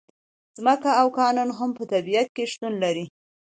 ځمکه 0.57 0.89
او 1.01 1.07
کانونه 1.17 1.53
هم 1.59 1.69
په 1.77 1.83
طبیعت 1.93 2.27
کې 2.35 2.43
شتون 2.51 2.73
لري. 2.83 3.05